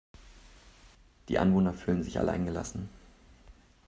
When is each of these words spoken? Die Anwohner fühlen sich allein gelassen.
Die 1.29 1.37
Anwohner 1.37 1.75
fühlen 1.75 2.01
sich 2.01 2.17
allein 2.17 2.43
gelassen. 2.47 2.89